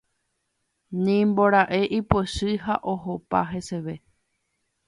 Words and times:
Nimbora'e 1.03 1.81
ipochy 1.99 2.51
ha 2.63 2.75
ohopa 2.93 3.39
heseve. 3.51 3.95